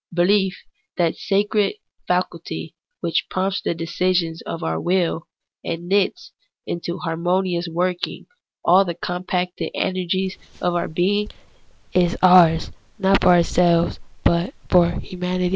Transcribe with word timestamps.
Behef, 0.15 0.53
that 0.97 1.15
sacred 1.15 1.75
faculty 2.07 2.73
which 3.01 3.27
prompts 3.29 3.61
the 3.61 3.75
decisions 3.75 4.41
of 4.47 4.63
our 4.63 4.81
mil, 4.81 5.27
and 5.63 5.87
knits 5.87 6.31
into 6.65 6.97
harmonious 6.97 7.67
working 7.71 8.25
all 8.65 8.83
the 8.83 8.95
compacted 8.95 9.69
energies 9.75 10.37
THE 10.37 10.41
ETHICS 10.73 10.85
OF 10.89 10.93
BELIEF. 10.95 11.29
183 11.93 12.03
of 12.03 12.09
our 12.09 12.11
being, 12.11 12.13
is 12.13 12.17
ours 12.23 12.71
not 12.97 13.21
for 13.21 13.27
ourselves, 13.27 13.99
but 14.23 14.55
for 14.67 14.89
humanity. 14.89 15.49